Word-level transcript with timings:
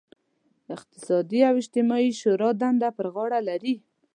اقتصادي 0.75 1.39
او 1.49 1.55
اجتماعي 1.61 2.09
شورا 2.19 2.49
دنده 2.61 2.89
پر 2.97 3.07
غاړه 3.15 3.39
لري. 3.49 3.75